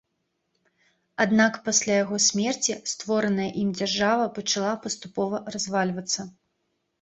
[1.25, 6.19] Аднак пасля яго смерці створаная ім дзяржава пачала паступова развальвацца.